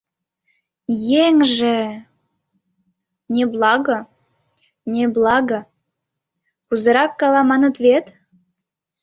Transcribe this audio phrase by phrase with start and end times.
[1.25, 1.77] Еҥже...
[3.33, 3.97] неблаго...
[4.93, 5.59] неблаго...
[6.67, 8.05] кузерак гала маныт вет...